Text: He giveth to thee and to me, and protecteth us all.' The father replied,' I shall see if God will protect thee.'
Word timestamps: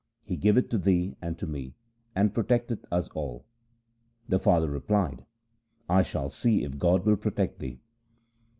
He 0.23 0.35
giveth 0.35 0.69
to 0.69 0.79
thee 0.79 1.15
and 1.21 1.37
to 1.37 1.45
me, 1.45 1.75
and 2.15 2.33
protecteth 2.33 2.85
us 2.91 3.07
all.' 3.09 3.45
The 4.27 4.39
father 4.39 4.67
replied,' 4.67 5.27
I 5.87 6.01
shall 6.01 6.31
see 6.31 6.63
if 6.63 6.79
God 6.79 7.05
will 7.05 7.17
protect 7.17 7.59
thee.' 7.59 7.79